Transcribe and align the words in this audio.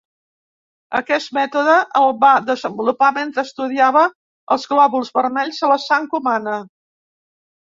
Aquest 0.99 1.33
mètode 1.37 1.75
el 1.99 2.09
va 2.23 2.31
desenvolupar 2.47 3.09
mentre 3.19 3.43
estudiava 3.49 4.07
els 4.57 4.67
glòbuls 4.73 5.15
vermells 5.21 5.61
de 5.67 5.71
la 5.75 5.79
sang 5.87 6.11
humana. 6.21 6.59